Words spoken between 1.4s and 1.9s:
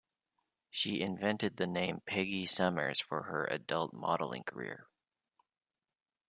the